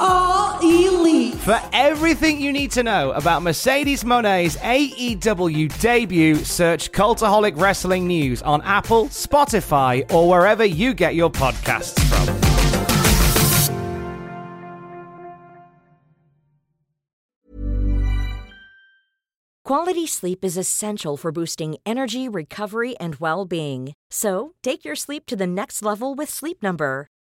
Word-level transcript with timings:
are 0.00 0.58
elite. 0.62 1.34
For 1.34 1.60
everything 1.72 2.40
you 2.40 2.52
need 2.52 2.70
to 2.72 2.82
know 2.82 3.12
about 3.12 3.42
Mercedes 3.42 4.02
Moné's 4.02 4.56
AEW 4.56 5.78
debut, 5.80 6.36
search 6.36 6.90
Cultaholic 6.90 7.60
Wrestling 7.60 8.06
News 8.06 8.42
on 8.42 8.62
Apple, 8.62 9.06
Spotify, 9.06 10.10
or 10.12 10.28
wherever 10.28 10.64
you 10.64 10.94
get 10.94 11.14
your 11.14 11.30
podcasts 11.30 12.00
from. 12.08 12.50
Quality 19.70 20.04
sleep 20.04 20.44
is 20.44 20.56
essential 20.56 21.16
for 21.16 21.30
boosting 21.30 21.76
energy, 21.86 22.28
recovery, 22.28 22.96
and 22.98 23.14
well 23.20 23.44
being. 23.44 23.92
So, 24.10 24.54
take 24.64 24.84
your 24.84 24.96
sleep 24.96 25.26
to 25.26 25.36
the 25.36 25.46
next 25.46 25.80
level 25.80 26.16
with 26.16 26.28
Sleep 26.28 26.60
Number. 26.60 27.06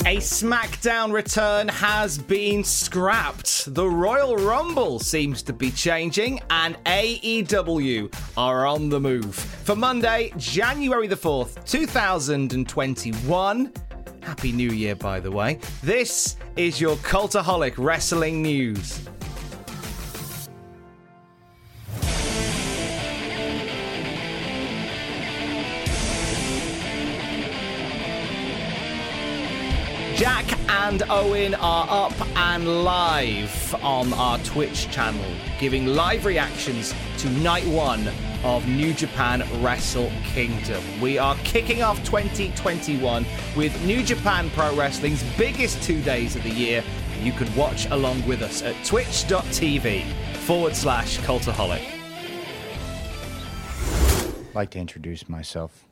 A 0.00 0.18
SmackDown 0.18 1.12
return 1.12 1.68
has 1.68 2.18
been 2.18 2.64
scrapped. 2.64 3.72
The 3.74 3.88
Royal 3.88 4.36
Rumble 4.36 4.98
seems 4.98 5.42
to 5.44 5.52
be 5.52 5.70
changing, 5.70 6.40
and 6.50 6.76
AEW 6.84 8.12
are 8.36 8.66
on 8.66 8.88
the 8.88 9.00
move. 9.00 9.34
For 9.34 9.76
Monday, 9.76 10.32
January 10.36 11.06
the 11.06 11.16
4th, 11.16 11.64
2021. 11.64 13.72
Happy 14.20 14.52
New 14.52 14.70
Year, 14.70 14.96
by 14.96 15.20
the 15.20 15.30
way. 15.30 15.60
This 15.82 16.36
is 16.56 16.80
your 16.80 16.96
Cultaholic 16.96 17.74
Wrestling 17.78 18.42
News. 18.42 19.08
And 30.94 31.10
Owen 31.10 31.56
are 31.56 31.86
up 31.90 32.14
and 32.36 32.84
live 32.84 33.74
on 33.82 34.12
our 34.12 34.38
Twitch 34.44 34.88
channel, 34.92 35.24
giving 35.58 35.86
live 35.86 36.24
reactions 36.24 36.94
to 37.18 37.28
night 37.30 37.66
one 37.66 38.08
of 38.44 38.68
New 38.68 38.94
Japan 38.94 39.42
Wrestle 39.60 40.12
Kingdom. 40.22 40.84
We 41.00 41.18
are 41.18 41.34
kicking 41.42 41.82
off 41.82 41.96
2021 42.04 43.26
with 43.56 43.84
New 43.84 44.04
Japan 44.04 44.48
Pro 44.50 44.72
Wrestling's 44.76 45.24
biggest 45.36 45.82
two 45.82 46.00
days 46.02 46.36
of 46.36 46.44
the 46.44 46.50
year. 46.50 46.84
You 47.20 47.32
can 47.32 47.52
watch 47.56 47.86
along 47.86 48.24
with 48.24 48.40
us 48.40 48.62
at 48.62 48.76
twitch.tv 48.84 50.04
forward 50.46 50.76
slash 50.76 51.18
cultaholic. 51.18 51.84
I'd 54.48 54.54
like 54.54 54.70
to 54.70 54.78
introduce 54.78 55.28
myself. 55.28 55.86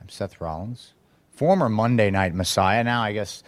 I'm 0.00 0.08
Seth 0.08 0.40
Rollins, 0.40 0.94
former 1.30 1.68
Monday 1.68 2.10
Night 2.10 2.34
Messiah. 2.34 2.82
Now, 2.82 3.02
I 3.02 3.12
guess 3.12 3.44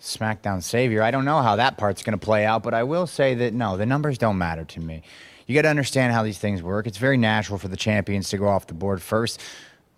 SmackDown 0.00 0.62
Savior. 0.62 1.02
I 1.02 1.10
don't 1.10 1.24
know 1.24 1.42
how 1.42 1.56
that 1.56 1.78
part's 1.78 2.02
going 2.02 2.18
to 2.18 2.24
play 2.24 2.44
out, 2.44 2.62
but 2.62 2.74
I 2.74 2.82
will 2.82 3.06
say 3.06 3.34
that 3.34 3.54
no, 3.54 3.76
the 3.76 3.86
numbers 3.86 4.18
don't 4.18 4.38
matter 4.38 4.64
to 4.64 4.80
me. 4.80 5.02
You 5.46 5.54
got 5.54 5.62
to 5.62 5.68
understand 5.68 6.12
how 6.12 6.22
these 6.22 6.38
things 6.38 6.62
work. 6.62 6.86
It's 6.86 6.98
very 6.98 7.16
natural 7.16 7.58
for 7.58 7.68
the 7.68 7.76
champions 7.76 8.28
to 8.30 8.38
go 8.38 8.48
off 8.48 8.66
the 8.66 8.74
board 8.74 9.00
first, 9.00 9.40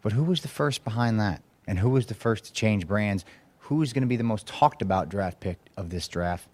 but 0.03 0.13
who 0.13 0.23
was 0.23 0.43
the 0.43 0.49
first 0.49 0.85
behind 0.85 1.19
that? 1.21 1.43
And 1.67 1.79
who 1.79 1.91
was 1.91 2.07
the 2.07 2.15
first 2.15 2.45
to 2.45 2.53
change 2.53 2.87
brands? 2.87 3.25
Who 3.61 3.83
is 3.83 3.93
going 3.93 4.03
to 4.03 4.09
be 4.09 4.17
the 4.17 4.25
most 4.25 4.47
talked 4.47 4.83
about 4.83 5.09
draft 5.09 5.41
pick 5.41 5.59
of 5.77 5.91
this 5.91 6.09
draft? 6.09 6.49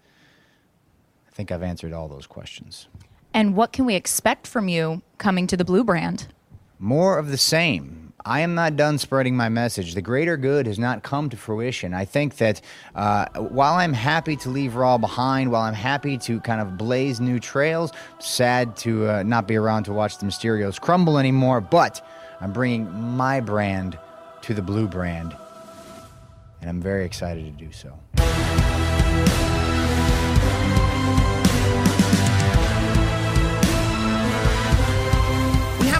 I 1.27 1.31
think 1.31 1.51
I've 1.51 1.63
answered 1.63 1.93
all 1.93 2.07
those 2.07 2.27
questions. 2.27 2.87
And 3.33 3.55
what 3.55 3.73
can 3.73 3.85
we 3.85 3.95
expect 3.95 4.47
from 4.47 4.69
you 4.69 5.01
coming 5.17 5.47
to 5.47 5.57
the 5.57 5.65
Blue 5.65 5.83
brand? 5.83 6.27
More 6.79 7.17
of 7.17 7.29
the 7.29 7.37
same. 7.37 8.04
I 8.27 8.39
am 8.39 8.55
not 8.55 8.75
done 8.75 8.97
spreading 8.97 9.37
my 9.37 9.49
message. 9.49 9.93
The 9.93 10.01
greater 10.01 10.35
good 10.35 10.65
has 10.65 10.79
not 10.79 11.03
come 11.03 11.29
to 11.29 11.37
fruition. 11.37 11.93
I 11.93 12.05
think 12.05 12.37
that 12.37 12.59
uh, 12.95 13.27
while 13.37 13.75
I'm 13.75 13.93
happy 13.93 14.35
to 14.37 14.49
leave 14.49 14.75
Raw 14.75 14.97
behind, 14.97 15.51
while 15.51 15.61
I'm 15.61 15.75
happy 15.75 16.17
to 16.17 16.39
kind 16.39 16.59
of 16.59 16.75
blaze 16.75 17.19
new 17.19 17.39
trails, 17.39 17.91
sad 18.17 18.75
to 18.77 19.07
uh, 19.07 19.23
not 19.23 19.47
be 19.47 19.55
around 19.55 19.83
to 19.83 19.93
watch 19.93 20.17
the 20.17 20.25
Mysterios 20.25 20.81
crumble 20.81 21.19
anymore, 21.19 21.61
but 21.61 22.03
I'm 22.41 22.51
bringing 22.51 22.91
my 22.91 23.41
brand 23.41 23.99
to 24.41 24.55
the 24.55 24.61
blue 24.63 24.87
brand, 24.87 25.37
and 26.61 26.69
I'm 26.69 26.81
very 26.81 27.05
excited 27.05 27.45
to 27.45 27.63
do 27.63 27.71
so. 27.71 27.93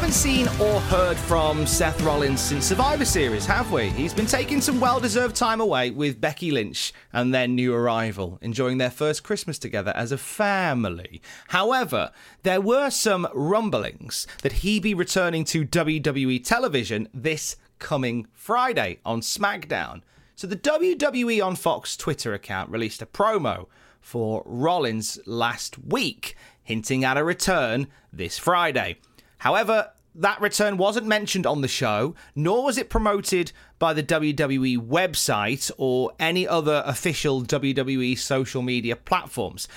Haven't 0.06 0.22
seen 0.22 0.48
or 0.62 0.80
heard 0.82 1.18
from 1.18 1.66
Seth 1.66 2.00
Rollins 2.04 2.40
since 2.40 2.68
Survivor 2.68 3.06
Series, 3.06 3.44
have 3.48 3.72
we? 3.72 3.90
He's 3.90 4.14
been 4.14 4.28
taking 4.28 4.62
some 4.62 4.80
well 4.80 5.00
deserved 5.00 5.36
time 5.36 5.60
away 5.60 5.90
with 5.90 6.22
Becky 6.22 6.52
Lynch 6.52 6.94
and 7.12 7.34
their 7.34 7.48
new 7.48 7.74
arrival, 7.74 8.38
enjoying 8.44 8.78
their 8.78 8.92
first 8.92 9.24
Christmas 9.24 9.58
together 9.58 9.92
as 9.96 10.12
a 10.12 10.18
family. 10.20 11.24
However, 11.48 12.12
there 12.44 12.62
were 12.62 12.92
some 12.92 13.28
rumblings 13.34 14.28
that 14.44 14.52
he 14.52 14.80
be 14.80 14.94
returning 14.94 15.44
to 15.46 15.66
WWE 15.66 16.44
television 16.44 17.10
this 17.12 17.56
coming 17.80 18.28
Friday 18.32 19.00
on 19.08 19.22
SmackDown. 19.22 20.04
So 20.36 20.46
the 20.46 20.56
WWE 20.56 21.44
on 21.44 21.56
Fox 21.56 21.98
Twitter 21.98 22.36
account 22.36 22.70
released 22.70 23.02
a 23.02 23.08
promo 23.08 23.66
for 24.02 24.44
Rollins 24.46 25.18
last 25.26 25.84
week, 25.84 26.36
hinting 26.62 27.04
at 27.04 27.18
a 27.18 27.24
return 27.24 27.88
this 28.14 28.38
Friday. 28.38 28.98
However, 29.40 29.92
that 30.16 30.40
return 30.40 30.78
wasn't 30.78 31.08
mentioned 31.08 31.46
on 31.46 31.62
the 31.62 31.68
show, 31.68 32.16
nor 32.36 32.64
was 32.64 32.78
it 32.78 32.90
promoted 32.90 33.52
by 33.80 33.94
the 33.94 34.04
WWE 34.04 34.78
website 34.78 35.70
or 35.78 36.14
any 36.20 36.48
other 36.48 36.84
official 36.86 37.44
WWE 37.44 38.18
social 38.18 38.62
media 38.62 38.96
platforms. 38.96 39.68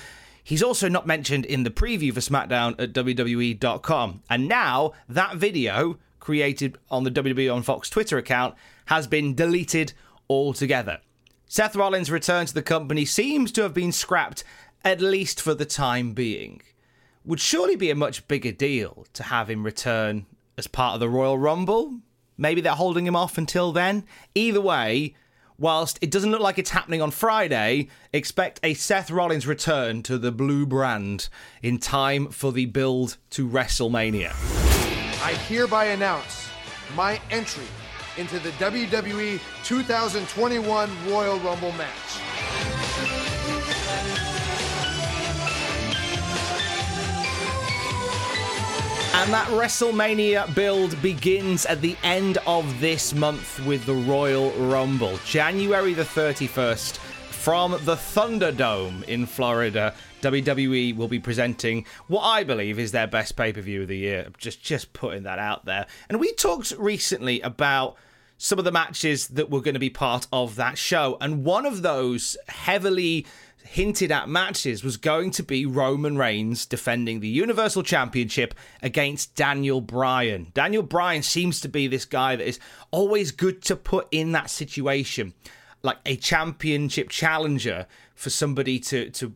He's 0.43 0.63
also 0.63 0.87
not 0.87 1.05
mentioned 1.05 1.45
in 1.45 1.63
the 1.63 1.69
preview 1.69 2.13
for 2.13 2.21
SmackDown 2.21 2.79
at 2.79 2.93
WWE.com. 2.93 4.23
And 4.29 4.47
now 4.47 4.93
that 5.07 5.35
video, 5.35 5.99
created 6.19 6.77
on 6.89 7.03
the 7.03 7.11
WWE 7.11 7.53
on 7.53 7.61
Fox 7.61 7.89
Twitter 7.89 8.17
account, 8.17 8.55
has 8.85 9.07
been 9.07 9.35
deleted 9.35 9.93
altogether. 10.29 10.99
Seth 11.47 11.75
Rollins' 11.75 12.09
return 12.09 12.45
to 12.45 12.53
the 12.53 12.61
company 12.61 13.05
seems 13.05 13.51
to 13.51 13.63
have 13.63 13.73
been 13.73 13.91
scrapped, 13.91 14.43
at 14.85 15.01
least 15.01 15.41
for 15.41 15.53
the 15.53 15.65
time 15.65 16.13
being 16.13 16.61
would 17.25 17.39
surely 17.39 17.75
be 17.75 17.91
a 17.91 17.95
much 17.95 18.27
bigger 18.27 18.51
deal 18.51 19.05
to 19.13 19.23
have 19.23 19.49
him 19.49 19.63
return 19.63 20.25
as 20.59 20.67
part 20.67 20.93
of 20.93 20.99
the 20.99 21.09
Royal 21.09 21.39
Rumble. 21.39 22.01
Maybe 22.37 22.61
they're 22.61 22.73
holding 22.73 23.07
him 23.07 23.15
off 23.15 23.37
until 23.37 23.71
then. 23.71 24.03
Either 24.35 24.61
way, 24.61 25.15
whilst 25.57 25.97
it 26.01 26.11
doesn't 26.11 26.29
look 26.29 26.41
like 26.41 26.59
it's 26.59 26.69
happening 26.69 27.01
on 27.01 27.09
Friday, 27.09 27.87
expect 28.13 28.59
a 28.61 28.75
Seth 28.75 29.09
Rollins 29.09 29.47
return 29.47 30.03
to 30.03 30.17
the 30.17 30.31
blue 30.31 30.65
brand 30.65 31.29
in 31.63 31.79
time 31.79 32.27
for 32.27 32.51
the 32.51 32.65
build 32.65 33.17
to 33.31 33.47
WrestleMania. 33.47 34.31
I 35.23 35.33
hereby 35.47 35.85
announce 35.85 36.49
my 36.95 37.19
entry 37.31 37.65
into 38.17 38.39
the 38.39 38.51
WWE 38.51 39.39
2021 39.63 40.89
Royal 41.07 41.39
Rumble 41.39 41.71
match. 41.73 42.38
And 49.11 49.33
that 49.33 49.47
WrestleMania 49.47 50.53
build 50.53 51.01
begins 51.01 51.65
at 51.65 51.81
the 51.81 51.97
end 52.03 52.37
of 52.45 52.79
this 52.79 53.13
month 53.13 53.59
with 53.65 53.85
the 53.85 53.95
Royal 53.95 54.51
Rumble, 54.51 55.17
January 55.25 55.93
the 55.93 56.03
31st, 56.03 56.97
from 56.97 57.71
the 57.71 57.95
Thunderdome 57.95 59.03
in 59.05 59.25
Florida. 59.25 59.95
WWE 60.21 60.95
will 60.95 61.07
be 61.07 61.19
presenting 61.19 61.85
what 62.07 62.21
I 62.21 62.43
believe 62.43 62.77
is 62.77 62.91
their 62.91 63.07
best 63.07 63.35
pay 63.35 63.51
per 63.51 63.61
view 63.61 63.81
of 63.81 63.87
the 63.87 63.97
year. 63.97 64.27
Just, 64.37 64.61
just 64.61 64.93
putting 64.93 65.23
that 65.23 65.39
out 65.39 65.65
there. 65.65 65.87
And 66.07 66.19
we 66.19 66.31
talked 66.33 66.71
recently 66.77 67.41
about 67.41 67.97
some 68.37 68.59
of 68.59 68.65
the 68.65 68.71
matches 68.71 69.27
that 69.29 69.49
were 69.49 69.61
going 69.61 69.73
to 69.73 69.79
be 69.79 69.89
part 69.89 70.27
of 70.31 70.55
that 70.55 70.77
show. 70.77 71.17
And 71.19 71.43
one 71.43 71.65
of 71.65 71.81
those 71.81 72.37
heavily 72.47 73.25
hinted 73.71 74.11
at 74.11 74.27
matches 74.27 74.83
was 74.83 74.97
going 74.97 75.29
to 75.29 75.43
be 75.43 75.63
Roman 75.63 76.17
Reigns 76.17 76.65
defending 76.65 77.19
the 77.19 77.27
Universal 77.27 77.83
Championship 77.83 78.55
against 78.81 79.35
Daniel 79.35 79.79
Bryan. 79.79 80.47
Daniel 80.55 80.81
Bryan 80.81 81.21
seems 81.21 81.61
to 81.61 81.69
be 81.69 81.85
this 81.85 82.03
guy 82.03 82.35
that 82.35 82.47
is 82.47 82.59
always 82.89 83.31
good 83.31 83.61
to 83.65 83.75
put 83.75 84.07
in 84.09 84.31
that 84.31 84.49
situation, 84.49 85.35
like 85.83 85.97
a 86.03 86.15
championship 86.15 87.09
challenger 87.09 87.85
for 88.15 88.31
somebody 88.31 88.79
to 88.79 89.11
to 89.11 89.33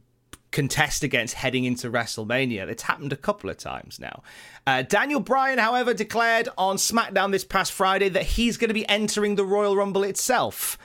contest 0.49 1.03
against 1.03 1.35
heading 1.35 1.65
into 1.65 1.91
WrestleMania. 1.91 2.67
It's 2.67 2.83
happened 2.83 3.13
a 3.13 3.17
couple 3.17 3.51
of 3.51 3.57
times 3.57 3.99
now. 3.99 4.23
Uh, 4.65 4.81
Daniel 4.81 5.19
Bryan, 5.19 5.59
however, 5.59 5.93
declared 5.93 6.49
on 6.57 6.77
SmackDown 6.77 7.31
this 7.31 7.43
past 7.43 7.71
Friday 7.71 8.09
that 8.09 8.23
he's 8.23 8.57
going 8.57 8.69
to 8.69 8.73
be 8.73 8.87
entering 8.89 9.35
the 9.35 9.45
Royal 9.45 9.75
Rumble 9.75 10.03
itself. 10.03 10.77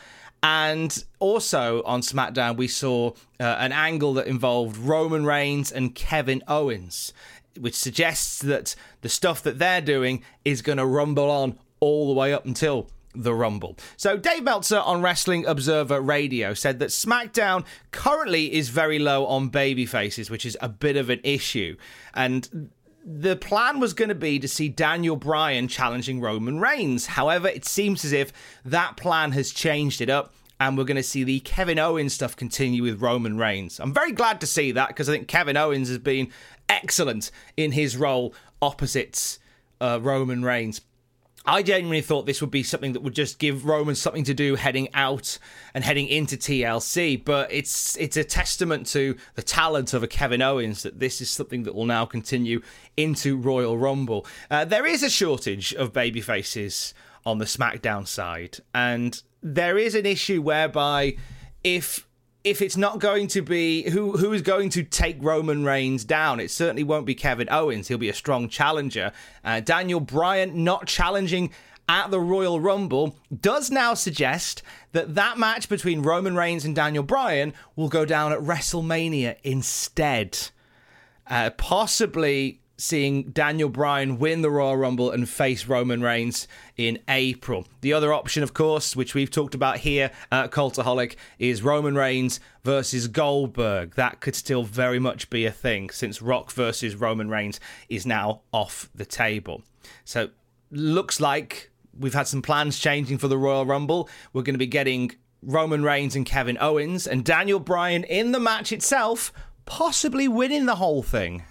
And 0.42 1.04
also 1.18 1.82
on 1.84 2.00
SmackDown, 2.00 2.56
we 2.56 2.68
saw 2.68 3.10
uh, 3.40 3.42
an 3.58 3.72
angle 3.72 4.14
that 4.14 4.26
involved 4.26 4.76
Roman 4.76 5.24
Reigns 5.24 5.72
and 5.72 5.94
Kevin 5.94 6.42
Owens, 6.46 7.12
which 7.58 7.74
suggests 7.74 8.40
that 8.42 8.76
the 9.00 9.08
stuff 9.08 9.42
that 9.42 9.58
they're 9.58 9.80
doing 9.80 10.22
is 10.44 10.62
going 10.62 10.78
to 10.78 10.86
rumble 10.86 11.30
on 11.30 11.58
all 11.80 12.06
the 12.08 12.14
way 12.14 12.32
up 12.32 12.46
until 12.46 12.88
the 13.14 13.34
Rumble. 13.34 13.76
So, 13.96 14.16
Dave 14.16 14.44
Meltzer 14.44 14.78
on 14.78 15.02
Wrestling 15.02 15.44
Observer 15.46 16.00
Radio 16.00 16.54
said 16.54 16.78
that 16.78 16.90
SmackDown 16.90 17.64
currently 17.90 18.52
is 18.54 18.68
very 18.68 18.98
low 18.98 19.26
on 19.26 19.48
baby 19.48 19.86
faces, 19.86 20.30
which 20.30 20.46
is 20.46 20.56
a 20.60 20.68
bit 20.68 20.96
of 20.96 21.10
an 21.10 21.20
issue. 21.24 21.76
And 22.14 22.70
the 23.10 23.36
plan 23.36 23.80
was 23.80 23.94
going 23.94 24.10
to 24.10 24.14
be 24.14 24.38
to 24.38 24.46
see 24.46 24.68
Daniel 24.68 25.16
Bryan 25.16 25.66
challenging 25.66 26.20
Roman 26.20 26.60
Reigns. 26.60 27.06
However, 27.06 27.48
it 27.48 27.64
seems 27.64 28.04
as 28.04 28.12
if 28.12 28.32
that 28.66 28.98
plan 28.98 29.32
has 29.32 29.50
changed 29.50 30.02
it 30.02 30.10
up. 30.10 30.34
And 30.60 30.76
we're 30.76 30.84
going 30.84 30.96
to 30.96 31.04
see 31.04 31.22
the 31.22 31.38
Kevin 31.40 31.78
Owens 31.78 32.12
stuff 32.12 32.34
continue 32.36 32.82
with 32.82 33.00
Roman 33.00 33.38
Reigns. 33.38 33.78
I'm 33.78 33.94
very 33.94 34.10
glad 34.10 34.40
to 34.40 34.46
see 34.46 34.72
that 34.72 34.88
because 34.88 35.08
I 35.08 35.12
think 35.12 35.28
Kevin 35.28 35.56
Owens 35.56 35.88
has 35.88 35.98
been 35.98 36.32
excellent 36.68 37.30
in 37.56 37.72
his 37.72 37.96
role 37.96 38.34
opposite 38.60 39.38
uh, 39.80 40.00
Roman 40.02 40.44
Reigns. 40.44 40.80
I 41.48 41.62
genuinely 41.62 42.02
thought 42.02 42.26
this 42.26 42.42
would 42.42 42.50
be 42.50 42.62
something 42.62 42.92
that 42.92 43.00
would 43.00 43.14
just 43.14 43.38
give 43.38 43.64
Roman 43.64 43.94
something 43.94 44.24
to 44.24 44.34
do 44.34 44.54
heading 44.54 44.88
out 44.92 45.38
and 45.72 45.82
heading 45.82 46.06
into 46.06 46.36
TLC, 46.36 47.24
but 47.24 47.50
it's 47.50 47.96
it's 47.96 48.18
a 48.18 48.24
testament 48.24 48.86
to 48.88 49.16
the 49.34 49.40
talent 49.40 49.94
of 49.94 50.02
a 50.02 50.06
Kevin 50.06 50.42
Owens 50.42 50.82
that 50.82 51.00
this 51.00 51.22
is 51.22 51.30
something 51.30 51.62
that 51.62 51.74
will 51.74 51.86
now 51.86 52.04
continue 52.04 52.60
into 52.98 53.38
Royal 53.38 53.78
Rumble. 53.78 54.26
Uh, 54.50 54.66
there 54.66 54.84
is 54.84 55.02
a 55.02 55.08
shortage 55.08 55.72
of 55.72 55.94
baby 55.94 56.20
faces 56.20 56.92
on 57.24 57.38
the 57.38 57.46
SmackDown 57.46 58.06
side, 58.06 58.58
and 58.74 59.22
there 59.42 59.78
is 59.78 59.94
an 59.94 60.04
issue 60.04 60.42
whereby 60.42 61.16
if 61.64 62.06
if 62.44 62.62
it's 62.62 62.76
not 62.76 63.00
going 63.00 63.26
to 63.28 63.42
be 63.42 63.88
who 63.90 64.16
who 64.16 64.32
is 64.32 64.42
going 64.42 64.70
to 64.70 64.82
take 64.82 65.16
Roman 65.20 65.64
Reigns 65.64 66.04
down, 66.04 66.40
it 66.40 66.50
certainly 66.50 66.84
won't 66.84 67.06
be 67.06 67.14
Kevin 67.14 67.48
Owens. 67.50 67.88
He'll 67.88 67.98
be 67.98 68.08
a 68.08 68.14
strong 68.14 68.48
challenger. 68.48 69.12
Uh, 69.44 69.60
Daniel 69.60 70.00
Bryan 70.00 70.64
not 70.64 70.86
challenging 70.86 71.50
at 71.88 72.10
the 72.10 72.20
Royal 72.20 72.60
Rumble 72.60 73.16
does 73.40 73.70
now 73.70 73.94
suggest 73.94 74.62
that 74.92 75.14
that 75.14 75.38
match 75.38 75.68
between 75.68 76.02
Roman 76.02 76.36
Reigns 76.36 76.64
and 76.64 76.76
Daniel 76.76 77.02
Bryan 77.02 77.54
will 77.76 77.88
go 77.88 78.04
down 78.04 78.32
at 78.32 78.40
WrestleMania 78.40 79.36
instead. 79.42 80.38
Uh, 81.26 81.50
possibly 81.50 82.60
seeing 82.78 83.24
Daniel 83.30 83.68
Bryan 83.68 84.18
win 84.18 84.40
the 84.40 84.50
Royal 84.50 84.76
Rumble 84.76 85.10
and 85.10 85.28
face 85.28 85.66
Roman 85.66 86.00
Reigns 86.00 86.46
in 86.76 87.00
April. 87.08 87.66
The 87.80 87.92
other 87.92 88.12
option, 88.12 88.44
of 88.44 88.54
course, 88.54 88.94
which 88.94 89.14
we've 89.14 89.30
talked 89.30 89.54
about 89.54 89.78
here 89.78 90.12
at 90.30 90.52
Cultaholic, 90.52 91.16
is 91.40 91.62
Roman 91.62 91.96
Reigns 91.96 92.38
versus 92.64 93.08
Goldberg. 93.08 93.96
That 93.96 94.20
could 94.20 94.36
still 94.36 94.62
very 94.62 95.00
much 95.00 95.28
be 95.28 95.44
a 95.44 95.50
thing 95.50 95.90
since 95.90 96.22
Rock 96.22 96.52
versus 96.52 96.94
Roman 96.94 97.28
Reigns 97.28 97.58
is 97.88 98.06
now 98.06 98.42
off 98.52 98.88
the 98.94 99.04
table. 99.04 99.62
So, 100.04 100.30
looks 100.70 101.20
like 101.20 101.70
we've 101.98 102.14
had 102.14 102.28
some 102.28 102.42
plans 102.42 102.78
changing 102.78 103.18
for 103.18 103.26
the 103.26 103.38
Royal 103.38 103.66
Rumble. 103.66 104.08
We're 104.32 104.42
going 104.42 104.54
to 104.54 104.58
be 104.58 104.66
getting 104.66 105.12
Roman 105.42 105.82
Reigns 105.82 106.14
and 106.14 106.24
Kevin 106.24 106.58
Owens 106.60 107.06
and 107.06 107.24
Daniel 107.24 107.58
Bryan 107.58 108.04
in 108.04 108.30
the 108.32 108.40
match 108.40 108.70
itself, 108.70 109.32
possibly 109.66 110.28
winning 110.28 110.66
the 110.66 110.76
whole 110.76 111.02
thing. 111.02 111.42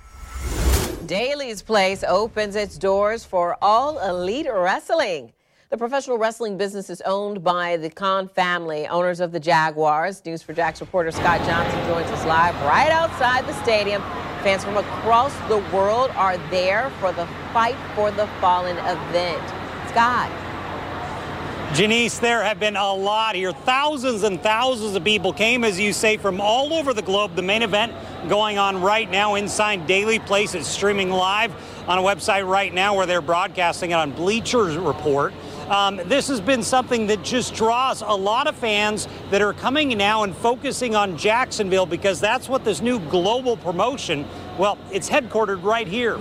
Daily's 1.07 1.61
Place 1.61 2.03
opens 2.03 2.57
its 2.57 2.77
doors 2.77 3.23
for 3.23 3.57
all 3.61 3.97
elite 3.99 4.47
wrestling. 4.51 5.31
The 5.69 5.77
professional 5.77 6.17
wrestling 6.17 6.57
business 6.57 6.89
is 6.89 6.99
owned 7.05 7.45
by 7.45 7.77
the 7.77 7.89
Khan 7.89 8.27
family, 8.27 8.87
owners 8.87 9.21
of 9.21 9.31
the 9.31 9.39
Jaguars. 9.39 10.21
News4Jax 10.23 10.81
reporter 10.81 11.11
Scott 11.11 11.39
Johnson 11.45 11.79
joins 11.87 12.11
us 12.11 12.25
live 12.25 12.55
right 12.63 12.91
outside 12.91 13.47
the 13.47 13.53
stadium. 13.63 14.01
Fans 14.43 14.65
from 14.65 14.75
across 14.75 15.33
the 15.47 15.59
world 15.73 16.11
are 16.17 16.37
there 16.49 16.89
for 16.99 17.13
the 17.13 17.25
Fight 17.53 17.77
for 17.95 18.11
the 18.11 18.27
Fallen 18.41 18.75
event. 18.79 19.47
Scott. 19.89 20.46
Janice, 21.73 22.17
there 22.19 22.43
have 22.43 22.61
been 22.61 22.77
a 22.77 22.93
lot 22.93 23.35
here. 23.35 23.51
Thousands 23.51 24.23
and 24.23 24.41
thousands 24.41 24.95
of 24.95 25.03
people 25.03 25.33
came, 25.33 25.65
as 25.65 25.77
you 25.77 25.91
say, 25.91 26.15
from 26.15 26.39
all 26.39 26.73
over 26.73 26.93
the 26.93 27.01
globe. 27.01 27.35
The 27.35 27.41
main 27.41 27.61
event 27.61 27.93
going 28.29 28.57
on 28.57 28.81
right 28.81 29.09
now 29.11 29.35
inside 29.35 29.85
Daily 29.85 30.17
Place. 30.17 30.55
It's 30.55 30.67
streaming 30.67 31.09
live 31.09 31.53
on 31.87 31.97
a 31.97 32.01
website 32.01 32.47
right 32.47 32.73
now 32.73 32.95
where 32.95 33.05
they're 33.05 33.21
broadcasting 33.21 33.91
it 33.91 33.95
on 33.95 34.11
Bleachers 34.11 34.77
Report. 34.77 35.33
Um, 35.69 35.97
this 36.05 36.29
has 36.29 36.39
been 36.39 36.63
something 36.63 37.07
that 37.07 37.21
just 37.21 37.53
draws 37.53 38.01
a 38.01 38.07
lot 38.07 38.47
of 38.47 38.55
fans 38.55 39.09
that 39.29 39.41
are 39.41 39.53
coming 39.53 39.89
now 39.97 40.23
and 40.23 40.33
focusing 40.37 40.95
on 40.95 41.17
Jacksonville 41.17 41.85
because 41.85 42.21
that's 42.21 42.47
what 42.47 42.63
this 42.63 42.79
new 42.79 42.99
global 43.09 43.57
promotion, 43.57 44.25
well, 44.57 44.77
it's 44.91 45.09
headquartered 45.09 45.61
right 45.61 45.87
here. 45.87 46.17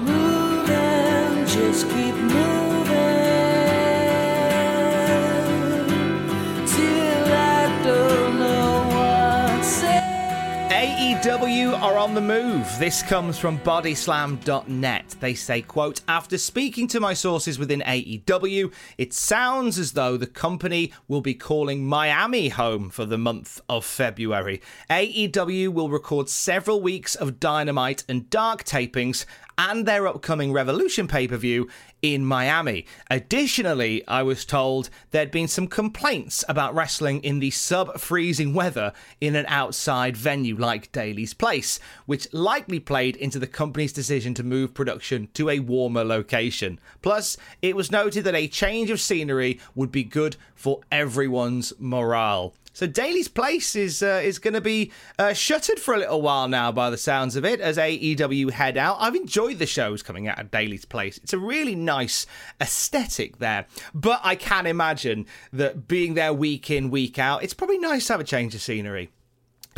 AEW 11.17 11.81
are 11.81 11.97
on 11.97 12.13
the 12.15 12.21
move. 12.21 12.71
This 12.79 13.03
comes 13.03 13.39
from 13.39 13.59
bodyslam.net. 13.61 15.17
They 15.19 15.33
say, 15.33 15.63
quote, 15.63 16.03
after 16.07 16.37
speaking 16.37 16.87
to 16.89 17.01
my 17.01 17.15
sources 17.15 17.59
within 17.59 17.81
AEW, 17.81 18.71
it 18.99 19.15
sounds 19.15 19.79
as 19.79 19.93
though 19.93 20.19
the 20.19 20.27
company 20.27 20.93
will 21.09 21.23
be 21.23 21.33
calling 21.33 21.87
Miami 21.87 22.51
home 22.51 22.91
for 22.91 23.07
the 23.07 23.17
month 23.17 23.63
of 23.67 23.87
February. 23.87 24.61
AEW 24.91 25.71
will 25.71 25.89
record 25.89 26.29
several 26.29 26.83
weeks 26.83 27.15
of 27.15 27.41
Dynamite 27.41 28.05
and 28.11 28.29
Dark 28.29 28.65
tapings 28.65 29.25
and 29.59 29.87
their 29.87 30.07
upcoming 30.07 30.53
Revolution 30.53 31.09
pay 31.09 31.27
per 31.27 31.37
view 31.37 31.69
in 32.03 32.25
Miami. 32.25 32.87
Additionally, 33.11 34.07
I 34.07 34.23
was 34.23 34.45
told 34.45 34.91
there'd 35.11 35.31
been 35.31 35.49
some 35.49 35.67
complaints 35.67 36.45
about 36.49 36.75
wrestling 36.75 37.23
in 37.23 37.39
the 37.39 37.51
sub 37.51 37.99
freezing 37.99 38.55
weather 38.55 38.93
in 39.21 39.35
an 39.35 39.47
outside 39.49 40.17
venue 40.17 40.57
like 40.57 40.93
Daily's 40.93 41.35
Place, 41.35 41.81
which 42.05 42.33
likely 42.33 42.79
played 42.81 43.17
into 43.17 43.39
the 43.39 43.47
company's 43.47 43.93
decision 43.93 44.35
to 44.35 44.43
move 44.43 44.75
production 44.75 45.29
to 45.35 45.49
a 45.49 45.61
warmer 45.61 46.05
location. 46.05 46.79
Plus, 47.03 47.37
it 47.63 47.75
was 47.75 47.91
noted 47.91 48.25
that 48.25 48.35
a 48.35 48.49
change 48.49 48.91
of 48.91 49.01
scenery 49.01 49.59
would 49.75 49.91
be 49.91 50.05
good 50.05 50.37
for 50.55 50.81
everyone's 50.93 51.73
morale. 51.79 52.55
So 52.77 52.87
Daily's 52.87 53.29
Place 53.29 53.75
is 53.75 54.03
uh, 54.03 54.21
is 54.23 54.39
going 54.39 54.53
to 54.53 54.61
be 54.61 54.93
uh, 55.19 55.33
shuttered 55.33 55.81
for 55.81 55.95
a 55.95 55.99
little 55.99 56.21
while 56.21 56.47
now, 56.47 56.71
by 56.71 56.91
the 56.91 56.99
sounds 56.99 57.35
of 57.35 57.43
it, 57.43 57.59
as 57.59 57.79
AEW 57.79 58.51
head 58.51 58.77
out. 58.77 58.99
I've 59.01 59.15
enjoyed 59.15 59.59
the 59.59 59.65
shows 59.65 60.03
coming 60.03 60.29
out 60.29 60.39
of 60.39 60.51
Daily's 60.51 60.85
Place. 60.85 61.17
It's 61.17 61.33
a 61.33 61.39
really 61.39 61.75
nice 61.75 62.27
aesthetic 62.61 63.39
there, 63.39 63.65
but 63.95 64.21
I 64.23 64.35
can 64.35 64.67
imagine 64.67 65.25
that 65.55 65.89
being 65.89 66.13
there 66.13 66.35
week 66.35 66.71
in 66.71 66.91
week 66.91 67.19
out, 67.19 67.43
it's 67.43 67.55
probably 67.55 67.79
nice 67.79 68.09
to 68.09 68.13
have 68.13 68.21
a 68.21 68.25
change 68.25 68.55
of 68.55 68.61
scenery. 68.61 69.11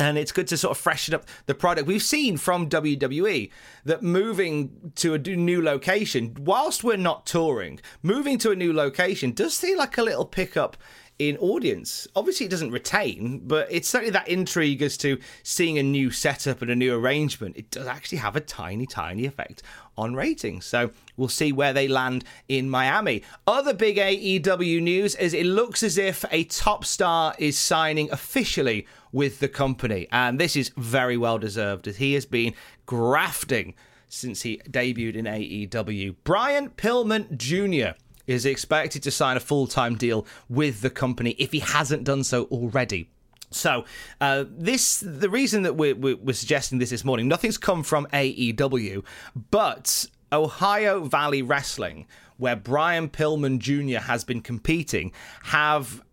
And 0.01 0.17
it's 0.17 0.33
good 0.33 0.47
to 0.47 0.57
sort 0.57 0.71
of 0.71 0.77
freshen 0.77 1.13
up 1.13 1.25
the 1.45 1.55
product. 1.55 1.87
We've 1.87 2.03
seen 2.03 2.35
from 2.35 2.69
WWE 2.69 3.49
that 3.83 4.01
moving 4.01 4.91
to 4.95 5.13
a 5.13 5.17
new 5.17 5.61
location, 5.61 6.35
whilst 6.39 6.83
we're 6.83 6.97
not 6.97 7.25
touring, 7.25 7.79
moving 8.01 8.37
to 8.39 8.51
a 8.51 8.55
new 8.55 8.73
location 8.73 9.31
does 9.31 9.57
feel 9.57 9.77
like 9.77 9.97
a 9.97 10.03
little 10.03 10.25
pickup 10.25 10.77
in 11.19 11.35
audience. 11.37 12.07
Obviously, 12.15 12.45
it 12.45 12.49
doesn't 12.49 12.71
retain, 12.71 13.41
but 13.45 13.67
it's 13.69 13.89
certainly 13.89 14.11
that 14.11 14.27
intrigue 14.29 14.81
as 14.81 14.95
to 14.97 15.19
seeing 15.43 15.77
a 15.77 15.83
new 15.83 16.09
setup 16.09 16.61
and 16.61 16.71
a 16.71 16.75
new 16.75 16.95
arrangement. 16.95 17.57
It 17.57 17.69
does 17.69 17.87
actually 17.87 18.19
have 18.19 18.37
a 18.37 18.41
tiny, 18.41 18.85
tiny 18.85 19.25
effect 19.25 19.61
on 19.97 20.15
ratings. 20.15 20.65
So 20.65 20.91
we'll 21.17 21.27
see 21.27 21.51
where 21.51 21.73
they 21.73 21.89
land 21.89 22.23
in 22.47 22.69
Miami. 22.69 23.21
Other 23.45 23.73
big 23.73 23.97
AEW 23.97 24.81
news 24.81 25.15
is 25.15 25.33
it 25.33 25.45
looks 25.45 25.83
as 25.83 25.97
if 25.97 26.23
a 26.31 26.45
top 26.45 26.85
star 26.85 27.35
is 27.37 27.59
signing 27.59 28.09
officially 28.11 28.87
with 29.11 29.39
the 29.39 29.49
company. 29.49 30.07
And 30.13 30.39
this 30.39 30.55
is 30.55 30.71
very 30.77 31.17
well 31.17 31.37
deserved 31.37 31.85
as 31.87 31.97
he 31.97 32.13
has 32.13 32.25
been 32.25 32.53
grafting 32.85 33.75
since 34.07 34.43
he 34.43 34.59
debuted 34.69 35.15
in 35.15 35.25
AEW. 35.25 36.15
Brian 36.23 36.69
Pillman 36.69 37.35
Jr 37.35 37.97
is 38.29 38.45
expected 38.45 39.01
to 39.03 39.11
sign 39.11 39.35
a 39.35 39.39
full 39.39 39.65
time 39.65 39.95
deal 39.95 40.25
with 40.47 40.81
the 40.81 40.89
company 40.89 41.31
if 41.39 41.51
he 41.51 41.59
hasn't 41.59 42.03
done 42.03 42.23
so 42.23 42.43
already. 42.45 43.09
So, 43.51 43.85
uh, 44.21 44.45
this 44.47 44.99
the 44.99 45.29
reason 45.29 45.63
that 45.63 45.75
we're, 45.75 45.95
we're 45.95 46.33
suggesting 46.33 46.77
this 46.77 46.91
this 46.91 47.03
morning. 47.03 47.27
Nothing's 47.27 47.57
come 47.57 47.81
from 47.81 48.05
AEW, 48.13 49.03
but 49.49 50.05
Ohio 50.31 51.03
Valley 51.03 51.41
Wrestling, 51.41 52.05
where 52.37 52.55
Brian 52.55 53.09
Pillman 53.09 53.57
Jr. 53.57 54.05
has 54.05 54.23
been 54.23 54.41
competing, 54.41 55.11
have 55.45 56.03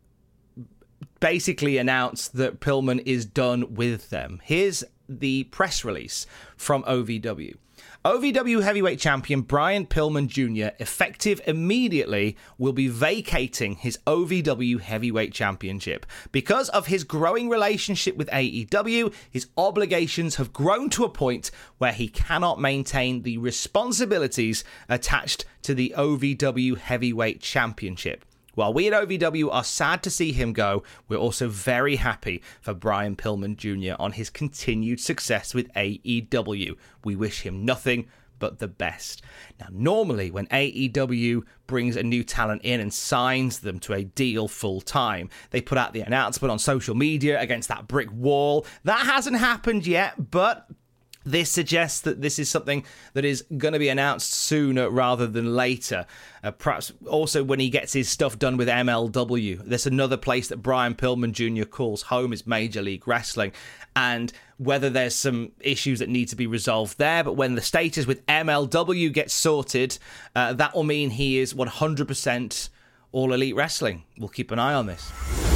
basically 1.20 1.76
announced 1.76 2.36
that 2.36 2.60
Pillman 2.60 3.02
is 3.04 3.26
done 3.26 3.74
with 3.74 4.08
them. 4.08 4.40
Here's 4.42 4.82
the 5.06 5.44
press 5.44 5.84
release 5.84 6.26
from 6.56 6.82
OVW. 6.84 7.56
OVW 8.06 8.62
heavyweight 8.62 9.00
champion 9.00 9.40
Brian 9.40 9.84
Pillman 9.84 10.28
Jr., 10.28 10.76
effective 10.78 11.40
immediately, 11.44 12.36
will 12.56 12.72
be 12.72 12.86
vacating 12.86 13.74
his 13.74 13.98
OVW 14.06 14.80
heavyweight 14.80 15.32
championship. 15.32 16.06
Because 16.30 16.68
of 16.68 16.86
his 16.86 17.02
growing 17.02 17.48
relationship 17.48 18.16
with 18.16 18.28
AEW, 18.28 19.12
his 19.28 19.48
obligations 19.58 20.36
have 20.36 20.52
grown 20.52 20.88
to 20.90 21.02
a 21.02 21.08
point 21.08 21.50
where 21.78 21.90
he 21.90 22.06
cannot 22.06 22.60
maintain 22.60 23.22
the 23.22 23.38
responsibilities 23.38 24.62
attached 24.88 25.44
to 25.62 25.74
the 25.74 25.92
OVW 25.96 26.76
heavyweight 26.76 27.40
championship. 27.40 28.24
While 28.56 28.72
we 28.72 28.86
at 28.86 28.94
OVW 28.94 29.52
are 29.52 29.62
sad 29.62 30.02
to 30.02 30.10
see 30.10 30.32
him 30.32 30.54
go, 30.54 30.82
we're 31.08 31.18
also 31.18 31.46
very 31.46 31.96
happy 31.96 32.42
for 32.62 32.72
Brian 32.72 33.14
Pillman 33.14 33.56
Jr. 33.56 34.00
on 34.00 34.12
his 34.12 34.30
continued 34.30 34.98
success 34.98 35.52
with 35.52 35.70
AEW. 35.74 36.74
We 37.04 37.16
wish 37.16 37.42
him 37.42 37.66
nothing 37.66 38.08
but 38.38 38.58
the 38.58 38.66
best. 38.66 39.20
Now, 39.60 39.66
normally, 39.70 40.30
when 40.30 40.46
AEW 40.46 41.42
brings 41.66 41.96
a 41.96 42.02
new 42.02 42.24
talent 42.24 42.62
in 42.62 42.80
and 42.80 42.94
signs 42.94 43.60
them 43.60 43.78
to 43.80 43.92
a 43.92 44.04
deal 44.04 44.48
full 44.48 44.80
time, 44.80 45.28
they 45.50 45.60
put 45.60 45.76
out 45.76 45.92
the 45.92 46.00
announcement 46.00 46.50
on 46.50 46.58
social 46.58 46.94
media 46.94 47.38
against 47.38 47.68
that 47.68 47.86
brick 47.86 48.10
wall. 48.10 48.64
That 48.84 49.04
hasn't 49.04 49.36
happened 49.36 49.86
yet, 49.86 50.30
but 50.30 50.66
this 51.26 51.50
suggests 51.50 52.00
that 52.02 52.22
this 52.22 52.38
is 52.38 52.48
something 52.48 52.84
that 53.12 53.24
is 53.24 53.44
going 53.58 53.72
to 53.72 53.78
be 53.78 53.88
announced 53.88 54.32
sooner 54.32 54.88
rather 54.88 55.26
than 55.26 55.54
later. 55.54 56.06
Uh, 56.42 56.52
perhaps 56.52 56.92
also 57.06 57.42
when 57.42 57.58
he 57.58 57.68
gets 57.68 57.92
his 57.92 58.08
stuff 58.08 58.38
done 58.38 58.56
with 58.56 58.68
MLW. 58.68 59.62
There's 59.64 59.86
another 59.86 60.16
place 60.16 60.48
that 60.48 60.58
Brian 60.58 60.94
Pillman 60.94 61.32
Jr. 61.32 61.64
calls 61.64 62.02
home 62.02 62.32
is 62.32 62.46
Major 62.46 62.80
League 62.80 63.06
Wrestling. 63.08 63.52
And 63.96 64.32
whether 64.58 64.88
there's 64.88 65.16
some 65.16 65.52
issues 65.60 65.98
that 65.98 66.08
need 66.08 66.28
to 66.28 66.36
be 66.36 66.46
resolved 66.46 66.98
there, 66.98 67.24
but 67.24 67.32
when 67.32 67.56
the 67.56 67.62
status 67.62 68.06
with 68.06 68.24
MLW 68.26 69.12
gets 69.12 69.34
sorted, 69.34 69.98
uh, 70.34 70.52
that 70.52 70.74
will 70.74 70.84
mean 70.84 71.10
he 71.10 71.38
is 71.38 71.52
100% 71.54 72.68
all 73.10 73.32
elite 73.32 73.56
wrestling. 73.56 74.04
We'll 74.18 74.28
keep 74.28 74.52
an 74.52 74.58
eye 74.58 74.74
on 74.74 74.86
this. 74.86 75.55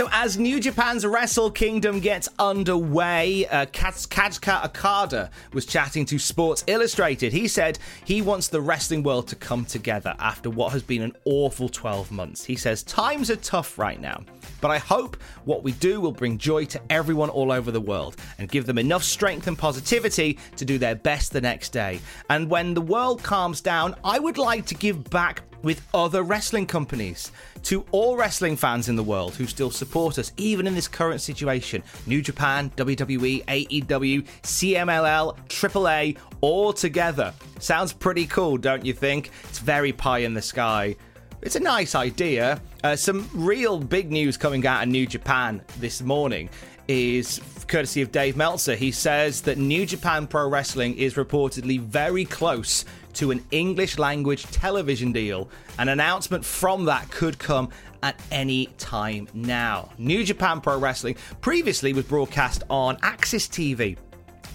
So, 0.00 0.08
as 0.12 0.38
New 0.38 0.60
Japan's 0.60 1.04
Wrestle 1.04 1.50
Kingdom 1.50 2.00
gets 2.00 2.26
underway, 2.38 3.44
uh, 3.48 3.66
Kazuchika 3.66 4.64
Okada 4.64 5.30
was 5.52 5.66
chatting 5.66 6.06
to 6.06 6.18
Sports 6.18 6.64
Illustrated. 6.66 7.34
He 7.34 7.46
said 7.46 7.78
he 8.06 8.22
wants 8.22 8.48
the 8.48 8.62
wrestling 8.62 9.02
world 9.02 9.28
to 9.28 9.36
come 9.36 9.66
together 9.66 10.14
after 10.18 10.48
what 10.48 10.72
has 10.72 10.82
been 10.82 11.02
an 11.02 11.14
awful 11.26 11.68
12 11.68 12.10
months. 12.12 12.42
He 12.42 12.56
says, 12.56 12.82
Times 12.82 13.30
are 13.30 13.36
tough 13.36 13.78
right 13.78 14.00
now, 14.00 14.22
but 14.62 14.70
I 14.70 14.78
hope 14.78 15.18
what 15.44 15.62
we 15.62 15.72
do 15.72 16.00
will 16.00 16.12
bring 16.12 16.38
joy 16.38 16.64
to 16.64 16.80
everyone 16.88 17.28
all 17.28 17.52
over 17.52 17.70
the 17.70 17.78
world 17.78 18.16
and 18.38 18.48
give 18.48 18.64
them 18.64 18.78
enough 18.78 19.04
strength 19.04 19.48
and 19.48 19.58
positivity 19.58 20.38
to 20.56 20.64
do 20.64 20.78
their 20.78 20.94
best 20.94 21.30
the 21.30 21.42
next 21.42 21.74
day. 21.74 22.00
And 22.30 22.48
when 22.48 22.72
the 22.72 22.80
world 22.80 23.22
calms 23.22 23.60
down, 23.60 23.94
I 24.02 24.18
would 24.18 24.38
like 24.38 24.64
to 24.64 24.74
give 24.74 25.10
back 25.10 25.42
with 25.62 25.86
other 25.94 26.22
wrestling 26.22 26.66
companies. 26.66 27.32
To 27.64 27.84
all 27.90 28.16
wrestling 28.16 28.56
fans 28.56 28.88
in 28.88 28.96
the 28.96 29.02
world 29.02 29.34
who 29.34 29.46
still 29.46 29.70
support 29.70 30.18
us, 30.18 30.32
even 30.36 30.66
in 30.66 30.74
this 30.74 30.88
current 30.88 31.20
situation 31.20 31.82
New 32.06 32.22
Japan, 32.22 32.70
WWE, 32.76 33.44
AEW, 33.44 34.26
CMLL, 34.42 35.36
AAA, 35.48 36.16
all 36.40 36.72
together. 36.72 37.34
Sounds 37.58 37.92
pretty 37.92 38.26
cool, 38.26 38.56
don't 38.56 38.84
you 38.84 38.92
think? 38.92 39.30
It's 39.48 39.58
very 39.58 39.92
pie 39.92 40.18
in 40.18 40.34
the 40.34 40.42
sky. 40.42 40.96
It's 41.42 41.56
a 41.56 41.60
nice 41.60 41.94
idea. 41.94 42.60
Uh, 42.84 42.96
some 42.96 43.28
real 43.34 43.78
big 43.78 44.10
news 44.10 44.36
coming 44.36 44.66
out 44.66 44.82
of 44.82 44.88
New 44.88 45.06
Japan 45.06 45.62
this 45.78 46.02
morning 46.02 46.50
is 46.86 47.40
courtesy 47.70 48.02
of 48.02 48.10
Dave 48.10 48.36
Meltzer. 48.36 48.74
He 48.74 48.90
says 48.90 49.42
that 49.42 49.56
New 49.56 49.86
Japan 49.86 50.26
Pro 50.26 50.48
Wrestling 50.48 50.96
is 50.96 51.14
reportedly 51.14 51.78
very 51.80 52.24
close 52.24 52.84
to 53.14 53.30
an 53.30 53.44
English 53.50 53.98
language 53.98 54.44
television 54.44 55.12
deal. 55.12 55.48
An 55.78 55.88
announcement 55.88 56.44
from 56.44 56.84
that 56.86 57.10
could 57.10 57.38
come 57.38 57.70
at 58.02 58.20
any 58.30 58.66
time 58.78 59.28
now. 59.34 59.90
New 59.98 60.24
Japan 60.24 60.60
Pro 60.60 60.78
Wrestling 60.78 61.16
previously 61.40 61.92
was 61.92 62.04
broadcast 62.04 62.62
on 62.70 62.96
AXS 62.98 63.48
TV. 63.48 63.96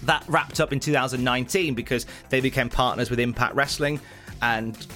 That 0.02 0.24
wrapped 0.28 0.60
up 0.60 0.72
in 0.72 0.80
2019 0.80 1.74
because 1.74 2.06
they 2.28 2.40
became 2.40 2.68
partners 2.68 3.10
with 3.10 3.20
Impact 3.20 3.54
Wrestling 3.54 4.00
and 4.42 4.86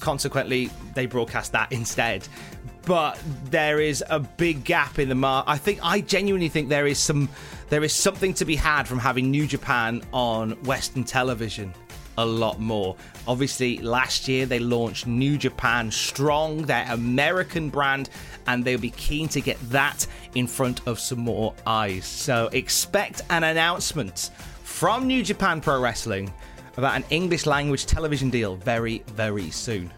consequently 0.00 0.70
they 0.94 1.06
broadcast 1.06 1.52
that 1.52 1.72
instead 1.72 2.28
but 2.86 3.20
there 3.50 3.80
is 3.80 4.02
a 4.08 4.20
big 4.20 4.62
gap 4.64 4.98
in 4.98 5.08
the 5.08 5.14
market. 5.14 5.50
I 5.50 5.58
think 5.58 5.80
I 5.82 6.00
genuinely 6.00 6.48
think 6.48 6.68
there 6.68 6.86
is 6.86 6.98
some 6.98 7.28
there 7.68 7.82
is 7.82 7.92
something 7.92 8.32
to 8.34 8.44
be 8.44 8.54
had 8.54 8.86
from 8.86 9.00
having 9.00 9.30
New 9.30 9.46
Japan 9.46 10.02
on 10.12 10.52
Western 10.62 11.02
television 11.02 11.74
a 12.18 12.24
lot 12.24 12.60
more. 12.60 12.96
Obviously, 13.26 13.78
last 13.78 14.28
year 14.28 14.46
they 14.46 14.58
launched 14.58 15.06
New 15.06 15.36
Japan 15.36 15.90
Strong, 15.90 16.62
their 16.62 16.86
American 16.90 17.70
brand, 17.70 18.10
and 18.46 18.64
they'll 18.64 18.78
be 18.78 18.90
keen 18.90 19.28
to 19.28 19.40
get 19.40 19.58
that 19.70 20.06
in 20.34 20.46
front 20.46 20.86
of 20.86 20.98
some 20.98 21.20
more 21.20 21.54
eyes. 21.66 22.04
So 22.04 22.48
expect 22.52 23.22
an 23.30 23.44
announcement 23.44 24.30
from 24.62 25.06
New 25.06 25.22
Japan 25.22 25.60
Pro 25.60 25.80
Wrestling 25.80 26.32
about 26.76 26.96
an 26.96 27.04
English 27.10 27.46
language 27.46 27.86
television 27.86 28.30
deal 28.30 28.56
very, 28.56 29.02
very 29.14 29.50
soon. 29.50 29.90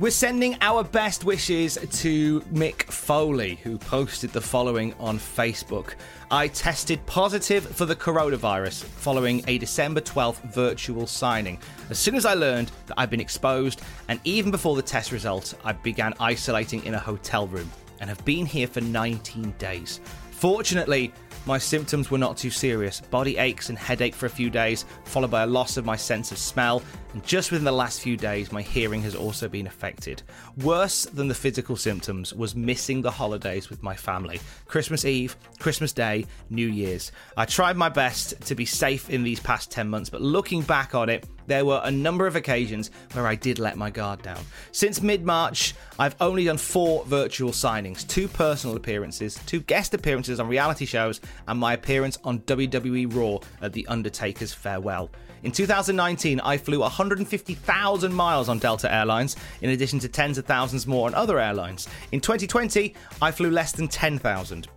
We're 0.00 0.10
sending 0.12 0.56
our 0.60 0.84
best 0.84 1.24
wishes 1.24 1.76
to 2.02 2.40
Mick 2.52 2.84
Foley, 2.84 3.56
who 3.64 3.78
posted 3.78 4.30
the 4.30 4.40
following 4.40 4.94
on 5.00 5.18
Facebook. 5.18 5.94
I 6.30 6.46
tested 6.46 7.04
positive 7.06 7.66
for 7.66 7.84
the 7.84 7.96
coronavirus 7.96 8.84
following 8.84 9.42
a 9.48 9.58
December 9.58 10.00
12th 10.00 10.40
virtual 10.54 11.08
signing. 11.08 11.58
As 11.90 11.98
soon 11.98 12.14
as 12.14 12.24
I 12.24 12.34
learned 12.34 12.70
that 12.86 12.94
I'd 12.96 13.10
been 13.10 13.18
exposed, 13.18 13.82
and 14.06 14.20
even 14.22 14.52
before 14.52 14.76
the 14.76 14.82
test 14.82 15.10
results, 15.10 15.56
I 15.64 15.72
began 15.72 16.14
isolating 16.20 16.84
in 16.84 16.94
a 16.94 17.00
hotel 17.00 17.48
room 17.48 17.68
and 17.98 18.08
have 18.08 18.24
been 18.24 18.46
here 18.46 18.68
for 18.68 18.80
19 18.80 19.52
days. 19.58 19.98
Fortunately, 20.30 21.12
my 21.48 21.56
symptoms 21.56 22.10
were 22.10 22.18
not 22.18 22.36
too 22.36 22.50
serious 22.50 23.00
body 23.00 23.38
aches 23.38 23.70
and 23.70 23.78
headache 23.78 24.14
for 24.14 24.26
a 24.26 24.30
few 24.30 24.50
days, 24.50 24.84
followed 25.04 25.30
by 25.30 25.44
a 25.44 25.46
loss 25.46 25.78
of 25.78 25.86
my 25.86 25.96
sense 25.96 26.30
of 26.30 26.36
smell, 26.36 26.82
and 27.14 27.24
just 27.24 27.50
within 27.50 27.64
the 27.64 27.72
last 27.72 28.02
few 28.02 28.18
days, 28.18 28.52
my 28.52 28.60
hearing 28.60 29.00
has 29.00 29.14
also 29.14 29.48
been 29.48 29.66
affected. 29.66 30.22
Worse 30.58 31.06
than 31.06 31.26
the 31.26 31.34
physical 31.34 31.74
symptoms 31.74 32.34
was 32.34 32.54
missing 32.54 33.00
the 33.00 33.10
holidays 33.10 33.70
with 33.70 33.82
my 33.82 33.96
family 33.96 34.40
Christmas 34.66 35.06
Eve, 35.06 35.36
Christmas 35.58 35.94
Day, 35.94 36.26
New 36.50 36.68
Year's. 36.68 37.12
I 37.34 37.46
tried 37.46 37.78
my 37.78 37.88
best 37.88 38.38
to 38.42 38.54
be 38.54 38.66
safe 38.66 39.08
in 39.08 39.22
these 39.22 39.40
past 39.40 39.70
10 39.70 39.88
months, 39.88 40.10
but 40.10 40.20
looking 40.20 40.60
back 40.60 40.94
on 40.94 41.08
it, 41.08 41.26
there 41.48 41.64
were 41.64 41.80
a 41.82 41.90
number 41.90 42.26
of 42.26 42.36
occasions 42.36 42.90
where 43.12 43.26
I 43.26 43.34
did 43.34 43.58
let 43.58 43.76
my 43.76 43.90
guard 43.90 44.22
down. 44.22 44.40
Since 44.70 45.02
mid 45.02 45.24
March, 45.24 45.74
I've 45.98 46.14
only 46.20 46.44
done 46.44 46.58
four 46.58 47.04
virtual 47.06 47.50
signings 47.50 48.06
two 48.06 48.28
personal 48.28 48.76
appearances, 48.76 49.40
two 49.46 49.60
guest 49.60 49.94
appearances 49.94 50.38
on 50.38 50.48
reality 50.48 50.84
shows, 50.84 51.20
and 51.48 51.58
my 51.58 51.72
appearance 51.72 52.18
on 52.22 52.40
WWE 52.40 53.14
Raw 53.14 53.40
at 53.60 53.72
The 53.72 53.86
Undertaker's 53.88 54.52
Farewell. 54.52 55.10
In 55.42 55.52
2019, 55.52 56.40
I 56.40 56.56
flew 56.56 56.80
150,000 56.80 58.12
miles 58.12 58.48
on 58.48 58.58
Delta 58.58 58.92
Airlines, 58.92 59.36
in 59.62 59.70
addition 59.70 60.00
to 60.00 60.08
tens 60.08 60.36
of 60.36 60.46
thousands 60.46 60.86
more 60.86 61.06
on 61.06 61.14
other 61.14 61.38
airlines. 61.38 61.88
In 62.12 62.20
2020, 62.20 62.94
I 63.22 63.30
flew 63.30 63.50
less 63.50 63.72
than 63.72 63.88
10,000. 63.88 64.68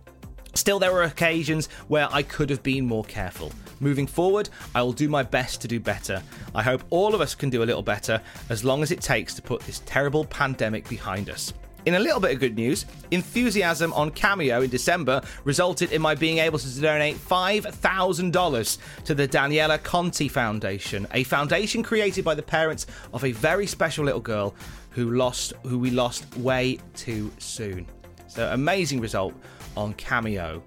Still, 0.54 0.78
there 0.78 0.92
were 0.92 1.04
occasions 1.04 1.66
where 1.88 2.08
I 2.12 2.22
could 2.22 2.50
have 2.50 2.62
been 2.62 2.86
more 2.86 3.04
careful. 3.04 3.52
Moving 3.80 4.06
forward, 4.06 4.50
I 4.74 4.82
will 4.82 4.92
do 4.92 5.08
my 5.08 5.22
best 5.22 5.60
to 5.62 5.68
do 5.68 5.80
better. 5.80 6.22
I 6.54 6.62
hope 6.62 6.82
all 6.90 7.14
of 7.14 7.20
us 7.20 7.34
can 7.34 7.50
do 7.50 7.62
a 7.62 7.64
little 7.64 7.82
better 7.82 8.20
as 8.50 8.64
long 8.64 8.82
as 8.82 8.90
it 8.90 9.00
takes 9.00 9.34
to 9.34 9.42
put 9.42 9.62
this 9.62 9.82
terrible 9.86 10.24
pandemic 10.26 10.88
behind 10.88 11.30
us. 11.30 11.52
In 11.84 11.94
a 11.94 11.98
little 11.98 12.20
bit 12.20 12.32
of 12.32 12.38
good 12.38 12.54
news, 12.54 12.86
enthusiasm 13.10 13.92
on 13.94 14.12
Cameo 14.12 14.62
in 14.62 14.70
December 14.70 15.20
resulted 15.42 15.90
in 15.90 16.00
my 16.00 16.14
being 16.14 16.38
able 16.38 16.60
to 16.60 16.80
donate 16.80 17.16
$5,000 17.16 18.78
to 19.04 19.14
the 19.14 19.26
Daniela 19.26 19.82
Conti 19.82 20.28
Foundation, 20.28 21.08
a 21.12 21.24
foundation 21.24 21.82
created 21.82 22.24
by 22.24 22.36
the 22.36 22.42
parents 22.42 22.86
of 23.12 23.24
a 23.24 23.32
very 23.32 23.66
special 23.66 24.04
little 24.04 24.20
girl 24.20 24.54
who 24.90 25.10
lost 25.10 25.54
who 25.64 25.76
we 25.76 25.90
lost 25.90 26.36
way 26.36 26.78
too 26.94 27.32
soon. 27.38 27.84
So 28.28 28.48
amazing 28.52 29.00
result 29.00 29.34
on 29.76 29.94
Cameo 29.94 30.62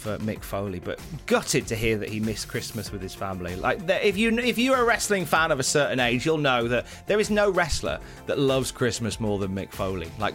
for 0.00 0.16
Mick 0.18 0.42
Foley, 0.42 0.80
but 0.80 0.98
gutted 1.26 1.66
to 1.66 1.76
hear 1.76 1.98
that 1.98 2.08
he 2.08 2.20
missed 2.20 2.48
Christmas 2.48 2.90
with 2.90 3.02
his 3.02 3.14
family. 3.14 3.54
Like, 3.54 3.80
if 3.88 4.16
you 4.16 4.36
if 4.38 4.58
you're 4.58 4.78
a 4.78 4.84
wrestling 4.84 5.26
fan 5.26 5.50
of 5.50 5.60
a 5.60 5.62
certain 5.62 6.00
age, 6.00 6.24
you'll 6.24 6.38
know 6.38 6.66
that 6.68 6.86
there 7.06 7.20
is 7.20 7.30
no 7.30 7.50
wrestler 7.50 8.00
that 8.26 8.38
loves 8.38 8.72
Christmas 8.72 9.20
more 9.20 9.38
than 9.38 9.54
Mick 9.54 9.70
Foley. 9.70 10.10
Like, 10.18 10.34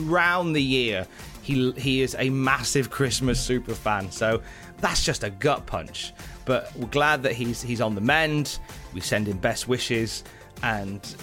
round 0.00 0.56
the 0.56 0.62
year, 0.62 1.06
he 1.42 1.72
he 1.72 2.00
is 2.00 2.16
a 2.18 2.30
massive 2.30 2.90
Christmas 2.90 3.38
super 3.38 3.74
fan. 3.74 4.10
So 4.10 4.42
that's 4.78 5.04
just 5.04 5.24
a 5.24 5.30
gut 5.30 5.66
punch. 5.66 6.12
But 6.46 6.74
we're 6.76 6.88
glad 6.88 7.22
that 7.24 7.32
he's 7.32 7.62
he's 7.62 7.80
on 7.82 7.94
the 7.94 8.00
mend. 8.00 8.58
We 8.94 9.00
send 9.00 9.28
him 9.28 9.38
best 9.38 9.68
wishes 9.68 10.24
and 10.62 11.16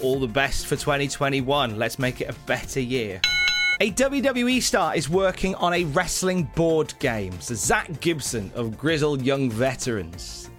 all 0.00 0.18
the 0.18 0.28
best 0.28 0.66
for 0.66 0.76
2021. 0.76 1.76
Let's 1.76 1.98
make 1.98 2.20
it 2.20 2.30
a 2.30 2.34
better 2.46 2.80
year. 2.80 3.20
A 3.80 3.92
WWE 3.92 4.60
star 4.60 4.96
is 4.96 5.08
working 5.08 5.54
on 5.54 5.72
a 5.72 5.84
wrestling 5.84 6.50
board 6.56 6.92
game. 6.98 7.40
So 7.40 7.54
Zach 7.54 8.00
Gibson 8.00 8.50
of 8.56 8.76
Grizzled 8.76 9.22
Young 9.22 9.52
Veterans 9.52 10.50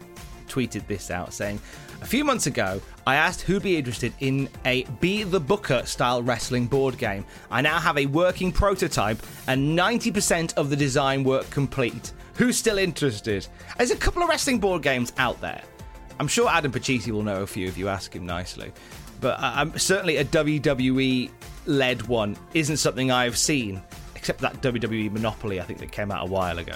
tweeted 0.47 0.88
this 0.88 1.12
out 1.12 1.34
saying, 1.34 1.60
a 2.01 2.05
few 2.05 2.23
months 2.23 2.47
ago, 2.47 2.79
I 3.05 3.15
asked 3.15 3.41
who'd 3.41 3.62
be 3.62 3.75
interested 3.75 4.13
in 4.21 4.47
a 4.63 4.86
Be 5.01 5.23
the 5.23 5.39
Booker 5.41 5.86
style 5.86 6.23
wrestling 6.23 6.65
board 6.67 6.97
game. 6.97 7.25
I 7.51 7.60
now 7.60 7.77
have 7.77 7.97
a 7.97 8.05
working 8.05 8.53
prototype 8.53 9.21
and 9.47 9.77
90% 9.77 10.53
of 10.53 10.69
the 10.69 10.77
design 10.77 11.25
work 11.25 11.49
complete. 11.49 12.13
Who's 12.36 12.55
still 12.55 12.77
interested? 12.77 13.45
There's 13.77 13.91
a 13.91 13.97
couple 13.97 14.23
of 14.23 14.29
wrestling 14.29 14.60
board 14.60 14.82
games 14.82 15.12
out 15.17 15.41
there. 15.41 15.62
I'm 16.21 16.29
sure 16.29 16.49
Adam 16.49 16.71
Pacitti 16.71 17.12
will 17.12 17.23
know 17.23 17.41
a 17.43 17.47
few 17.47 17.67
if 17.67 17.77
you 17.77 17.89
ask 17.89 18.15
him 18.15 18.25
nicely. 18.25 18.71
But 19.19 19.79
certainly 19.79 20.17
a 20.17 20.25
WWE 20.25 21.32
led 21.65 22.01
one 22.03 22.38
isn't 22.53 22.77
something 22.77 23.12
I've 23.12 23.38
seen, 23.38 23.82
except 24.15 24.39
that 24.41 24.62
WWE 24.62 25.12
Monopoly 25.12 25.60
I 25.60 25.63
think 25.63 25.79
that 25.79 25.91
came 25.91 26.12
out 26.12 26.27
a 26.27 26.29
while 26.29 26.58
ago. 26.60 26.75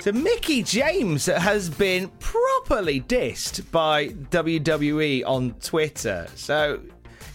So 0.00 0.12
Mickie 0.12 0.62
James 0.62 1.26
has 1.26 1.68
been 1.68 2.08
properly 2.20 3.00
dissed 3.00 3.70
by 3.70 4.08
WWE 4.08 5.24
on 5.26 5.54
Twitter. 5.54 6.28
So 6.34 6.80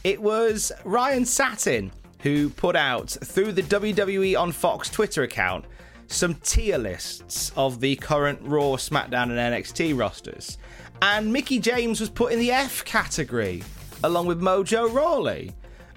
it 0.03 0.21
was 0.21 0.71
Ryan 0.85 1.25
Satin 1.25 1.91
who 2.21 2.49
put 2.49 2.75
out 2.77 3.09
through 3.09 3.51
the 3.51 3.63
WWE 3.63 4.39
on 4.39 4.53
Fox 4.53 4.89
Twitter 4.89 5.23
account 5.23 5.65
some 6.07 6.35
tier 6.35 6.77
lists 6.77 7.51
of 7.57 7.81
the 7.81 7.97
current 7.97 8.39
Raw, 8.43 8.77
SmackDown, 8.77 9.23
and 9.23 9.31
NXT 9.33 9.97
rosters. 9.97 10.57
And 11.01 11.33
Mickie 11.33 11.59
James 11.59 11.99
was 11.99 12.09
put 12.09 12.31
in 12.31 12.39
the 12.39 12.51
F 12.51 12.85
category, 12.85 13.61
along 14.03 14.27
with 14.27 14.41
Mojo 14.41 14.93
Rawley. 14.93 15.51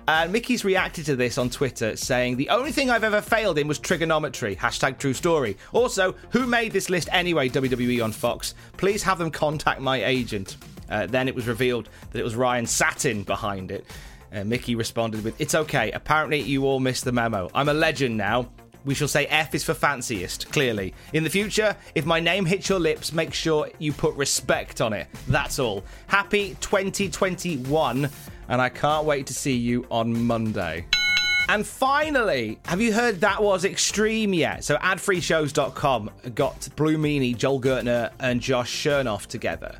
And 0.08 0.32
Mickie's 0.32 0.64
reacted 0.64 1.04
to 1.06 1.16
this 1.16 1.36
on 1.36 1.50
Twitter, 1.50 1.96
saying, 1.96 2.36
The 2.36 2.48
only 2.50 2.70
thing 2.70 2.90
I've 2.90 3.02
ever 3.02 3.20
failed 3.20 3.58
in 3.58 3.66
was 3.66 3.80
trigonometry. 3.80 4.54
Hashtag 4.54 4.98
true 4.98 5.12
story. 5.12 5.56
Also, 5.72 6.14
who 6.30 6.46
made 6.46 6.70
this 6.70 6.88
list 6.88 7.08
anyway, 7.10 7.48
WWE 7.48 8.04
on 8.04 8.12
Fox? 8.12 8.54
Please 8.76 9.02
have 9.02 9.18
them 9.18 9.32
contact 9.32 9.80
my 9.80 10.04
agent. 10.04 10.58
Uh, 10.88 11.06
then 11.06 11.26
it 11.26 11.34
was 11.34 11.48
revealed 11.48 11.88
that 12.12 12.20
it 12.20 12.22
was 12.22 12.36
Ryan 12.36 12.66
Satin 12.66 13.24
behind 13.24 13.72
it. 13.72 13.84
Uh, 14.32 14.44
Mickie 14.44 14.76
responded 14.76 15.24
with, 15.24 15.40
It's 15.40 15.56
okay. 15.56 15.90
Apparently, 15.90 16.40
you 16.40 16.66
all 16.66 16.78
missed 16.78 17.04
the 17.04 17.12
memo. 17.12 17.50
I'm 17.52 17.68
a 17.68 17.74
legend 17.74 18.16
now. 18.16 18.48
We 18.86 18.94
shall 18.94 19.08
say 19.08 19.26
F 19.26 19.54
is 19.54 19.64
for 19.64 19.74
fanciest, 19.74 20.50
clearly. 20.52 20.94
In 21.12 21.24
the 21.24 21.30
future, 21.30 21.76
if 21.96 22.06
my 22.06 22.20
name 22.20 22.46
hits 22.46 22.68
your 22.68 22.78
lips, 22.78 23.12
make 23.12 23.34
sure 23.34 23.68
you 23.80 23.92
put 23.92 24.14
respect 24.14 24.80
on 24.80 24.92
it. 24.92 25.08
That's 25.26 25.58
all. 25.58 25.84
Happy 26.06 26.56
2021 26.60 28.08
and 28.48 28.62
I 28.62 28.68
can't 28.68 29.04
wait 29.04 29.26
to 29.26 29.34
see 29.34 29.56
you 29.56 29.84
on 29.90 30.24
Monday. 30.24 30.86
And 31.48 31.66
finally, 31.66 32.60
have 32.64 32.80
you 32.80 32.92
heard 32.92 33.20
that 33.20 33.42
was 33.42 33.64
extreme 33.64 34.32
yet? 34.32 34.64
So, 34.64 34.76
adfreeshows.com 34.76 36.10
got 36.34 36.68
Blue 36.76 36.96
Meanie, 36.96 37.36
Joel 37.36 37.60
Gertner, 37.60 38.12
and 38.20 38.40
Josh 38.40 38.72
Chernoff 38.84 39.26
together 39.26 39.78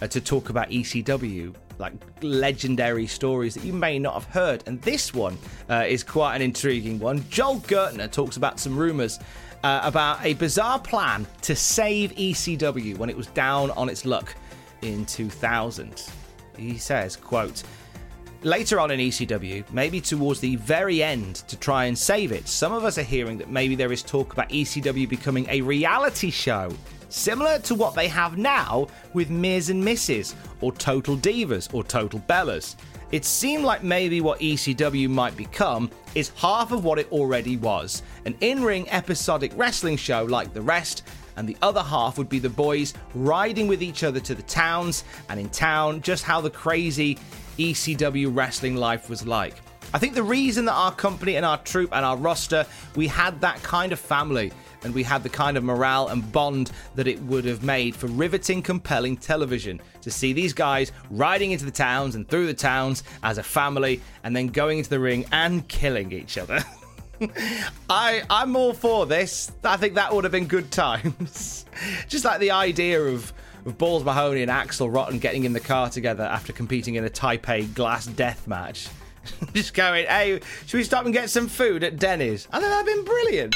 uh, 0.00 0.06
to 0.08 0.20
talk 0.20 0.50
about 0.50 0.70
ECW, 0.70 1.54
like 1.78 1.92
legendary 2.22 3.06
stories 3.06 3.54
that 3.54 3.64
you 3.64 3.72
may 3.72 3.98
not 3.98 4.14
have 4.14 4.24
heard. 4.24 4.62
And 4.66 4.80
this 4.82 5.12
one 5.14 5.38
uh, 5.68 5.84
is 5.86 6.02
quite 6.02 6.36
an 6.36 6.42
intriguing 6.42 6.98
one. 6.98 7.24
Joel 7.30 7.60
Gertner 7.60 8.10
talks 8.10 8.36
about 8.36 8.60
some 8.60 8.76
rumors 8.76 9.18
uh, 9.62 9.80
about 9.82 10.24
a 10.24 10.34
bizarre 10.34 10.78
plan 10.78 11.26
to 11.42 11.56
save 11.56 12.12
ECW 12.12 12.98
when 12.98 13.08
it 13.08 13.16
was 13.16 13.26
down 13.28 13.70
on 13.72 13.88
its 13.88 14.04
luck 14.04 14.34
in 14.82 15.06
2000. 15.06 16.10
He 16.56 16.76
says, 16.78 17.16
quote, 17.16 17.62
Later 18.42 18.78
on 18.78 18.90
in 18.90 19.00
ECW, 19.00 19.64
maybe 19.72 20.02
towards 20.02 20.38
the 20.38 20.56
very 20.56 21.02
end 21.02 21.36
to 21.48 21.56
try 21.56 21.86
and 21.86 21.96
save 21.96 22.30
it, 22.30 22.46
some 22.46 22.74
of 22.74 22.84
us 22.84 22.98
are 22.98 23.02
hearing 23.02 23.38
that 23.38 23.48
maybe 23.48 23.74
there 23.74 23.90
is 23.90 24.02
talk 24.02 24.34
about 24.34 24.50
ECW 24.50 25.08
becoming 25.08 25.46
a 25.48 25.62
reality 25.62 26.28
show, 26.28 26.70
similar 27.08 27.58
to 27.60 27.74
what 27.74 27.94
they 27.94 28.08
have 28.08 28.38
now 28.38 28.88
with 29.12 29.30
Miz 29.30 29.70
and 29.70 29.82
Mrs., 29.82 30.34
or 30.60 30.72
Total 30.72 31.16
Divas, 31.16 31.72
or 31.72 31.84
Total 31.84 32.20
Bellas. 32.20 32.76
It 33.12 33.24
seemed 33.24 33.64
like 33.64 33.84
maybe 33.84 34.20
what 34.20 34.40
ECW 34.40 35.08
might 35.08 35.36
become 35.36 35.90
is 36.14 36.30
half 36.36 36.72
of 36.72 36.84
what 36.84 36.98
it 36.98 37.10
already 37.12 37.56
was 37.56 38.02
an 38.24 38.34
in 38.40 38.62
ring 38.62 38.88
episodic 38.90 39.52
wrestling 39.54 39.96
show 39.96 40.24
like 40.24 40.52
the 40.52 40.62
rest, 40.62 41.04
and 41.36 41.48
the 41.48 41.56
other 41.62 41.82
half 41.82 42.18
would 42.18 42.28
be 42.28 42.38
the 42.38 42.48
boys 42.48 42.94
riding 43.14 43.68
with 43.68 43.82
each 43.82 44.02
other 44.02 44.20
to 44.20 44.34
the 44.34 44.42
towns, 44.42 45.04
and 45.28 45.38
in 45.38 45.48
town, 45.50 46.00
just 46.00 46.24
how 46.24 46.40
the 46.40 46.50
crazy 46.50 47.18
ECW 47.58 48.34
wrestling 48.34 48.76
life 48.76 49.08
was 49.08 49.26
like. 49.26 49.54
I 49.92 49.98
think 49.98 50.14
the 50.14 50.22
reason 50.22 50.64
that 50.64 50.72
our 50.72 50.92
company 50.92 51.36
and 51.36 51.46
our 51.46 51.58
troupe 51.58 51.94
and 51.94 52.04
our 52.04 52.16
roster, 52.16 52.66
we 52.96 53.06
had 53.06 53.40
that 53.42 53.62
kind 53.62 53.92
of 53.92 54.00
family 54.00 54.50
and 54.84 54.94
we 54.94 55.02
had 55.02 55.22
the 55.22 55.28
kind 55.28 55.56
of 55.56 55.64
morale 55.64 56.08
and 56.08 56.30
bond 56.32 56.70
that 56.94 57.08
it 57.08 57.20
would 57.22 57.44
have 57.44 57.62
made 57.62 57.96
for 57.96 58.06
riveting, 58.06 58.62
compelling 58.62 59.16
television 59.16 59.80
to 60.02 60.10
see 60.10 60.32
these 60.32 60.52
guys 60.52 60.92
riding 61.10 61.50
into 61.50 61.64
the 61.64 61.70
towns 61.70 62.14
and 62.14 62.28
through 62.28 62.46
the 62.46 62.54
towns 62.54 63.02
as 63.22 63.38
a 63.38 63.42
family 63.42 64.00
and 64.22 64.36
then 64.36 64.46
going 64.48 64.78
into 64.78 64.90
the 64.90 65.00
ring 65.00 65.24
and 65.32 65.66
killing 65.68 66.12
each 66.12 66.38
other. 66.38 66.62
I 67.88 68.22
I'm 68.28 68.56
all 68.56 68.72
for 68.72 69.06
this. 69.06 69.52
I 69.62 69.76
think 69.76 69.94
that 69.94 70.14
would 70.14 70.24
have 70.24 70.32
been 70.32 70.46
good 70.46 70.70
times. 70.70 71.64
Just 72.08 72.24
like 72.24 72.40
the 72.40 72.50
idea 72.50 73.00
of 73.00 73.32
with 73.64 73.78
Balls 73.78 74.04
Mahoney 74.04 74.42
and 74.42 74.50
Axel 74.50 74.90
Rotten 74.90 75.18
getting 75.18 75.44
in 75.44 75.54
the 75.54 75.60
car 75.60 75.88
together 75.88 76.24
after 76.24 76.52
competing 76.52 76.96
in 76.96 77.04
a 77.04 77.10
Taipei 77.10 77.72
glass 77.74 78.06
death 78.06 78.46
match. 78.46 78.88
Just 79.54 79.74
going, 79.74 80.06
hey, 80.06 80.40
should 80.66 80.78
we 80.78 80.84
stop 80.84 81.04
and 81.04 81.14
get 81.14 81.30
some 81.30 81.48
food 81.48 81.84
at 81.84 81.98
Denny's? 81.98 82.48
I 82.52 82.60
think 82.60 82.70
that'd 82.70 82.86
been 82.86 83.04
brilliant. 83.04 83.54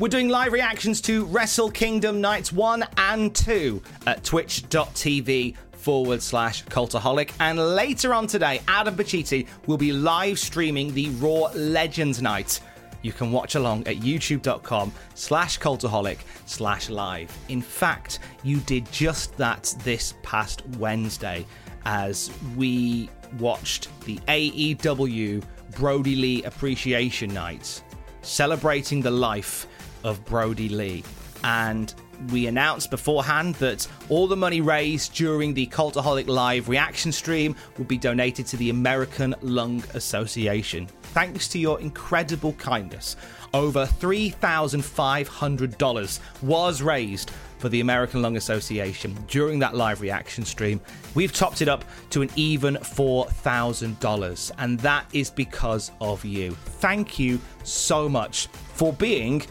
We're 0.00 0.08
doing 0.08 0.28
live 0.28 0.52
reactions 0.52 1.00
to 1.02 1.24
Wrestle 1.24 1.70
Kingdom 1.70 2.20
Nights 2.20 2.52
1 2.52 2.84
and 2.98 3.34
2 3.34 3.82
at 4.06 4.22
twitch.tv 4.22 5.56
forward 5.72 6.22
slash 6.22 6.64
cultaholic. 6.66 7.32
And 7.40 7.58
later 7.58 8.14
on 8.14 8.26
today, 8.26 8.60
Adam 8.68 8.94
Pacitti 8.94 9.46
will 9.66 9.76
be 9.76 9.92
live 9.92 10.38
streaming 10.38 10.94
the 10.94 11.08
Raw 11.10 11.50
Legends 11.54 12.22
Night. 12.22 12.60
You 13.02 13.12
can 13.12 13.32
watch 13.32 13.54
along 13.54 13.86
at 13.86 13.96
youtube.com 13.96 14.92
slash 15.14 15.58
cultaholic 15.58 16.18
slash 16.46 16.90
live. 16.90 17.36
In 17.48 17.62
fact, 17.62 18.18
you 18.42 18.58
did 18.58 18.90
just 18.92 19.36
that 19.36 19.74
this 19.82 20.14
past 20.22 20.66
Wednesday 20.78 21.46
as 21.88 22.30
we 22.54 23.10
watched 23.38 23.88
the 24.04 24.18
AEW 24.28 25.42
Brodie 25.74 26.16
Lee 26.16 26.42
Appreciation 26.44 27.32
Night, 27.32 27.82
celebrating 28.20 29.00
the 29.00 29.10
life 29.10 29.66
of 30.04 30.22
Brodie 30.26 30.68
Lee. 30.68 31.02
And 31.44 31.94
we 32.30 32.46
announced 32.46 32.90
beforehand 32.90 33.54
that 33.56 33.88
all 34.10 34.26
the 34.26 34.36
money 34.36 34.60
raised 34.60 35.14
during 35.14 35.54
the 35.54 35.66
Cultaholic 35.68 36.26
Live 36.26 36.68
reaction 36.68 37.10
stream 37.10 37.56
would 37.78 37.88
be 37.88 37.96
donated 37.96 38.46
to 38.48 38.58
the 38.58 38.68
American 38.68 39.34
Lung 39.40 39.82
Association. 39.94 40.88
Thanks 41.14 41.48
to 41.48 41.58
your 41.58 41.80
incredible 41.80 42.52
kindness, 42.54 43.16
over 43.54 43.86
$3,500 43.86 46.20
was 46.42 46.82
raised 46.82 47.30
for 47.58 47.68
the 47.68 47.80
American 47.80 48.22
Lung 48.22 48.36
Association 48.36 49.16
during 49.28 49.58
that 49.58 49.74
live 49.74 50.00
reaction 50.00 50.44
stream. 50.44 50.80
We've 51.14 51.32
topped 51.32 51.62
it 51.62 51.68
up 51.68 51.84
to 52.10 52.22
an 52.22 52.30
even 52.36 52.76
$4,000, 52.76 54.50
and 54.58 54.80
that 54.80 55.06
is 55.12 55.30
because 55.30 55.90
of 56.00 56.24
you. 56.24 56.52
Thank 56.52 57.18
you 57.18 57.40
so 57.64 58.08
much 58.08 58.46
for 58.74 58.92
being, 58.92 59.42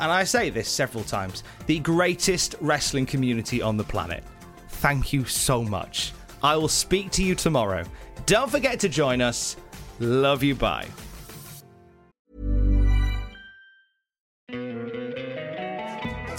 and 0.00 0.10
I 0.10 0.24
say 0.24 0.50
this 0.50 0.68
several 0.68 1.04
times, 1.04 1.44
the 1.66 1.78
greatest 1.78 2.54
wrestling 2.60 3.06
community 3.06 3.62
on 3.62 3.76
the 3.76 3.84
planet. 3.84 4.24
Thank 4.68 5.12
you 5.12 5.24
so 5.24 5.62
much. 5.62 6.12
I 6.42 6.56
will 6.56 6.68
speak 6.68 7.12
to 7.12 7.22
you 7.22 7.34
tomorrow. 7.34 7.84
Don't 8.26 8.50
forget 8.50 8.80
to 8.80 8.88
join 8.88 9.20
us. 9.20 9.56
Love 10.00 10.42
you. 10.42 10.54
Bye. 10.54 10.88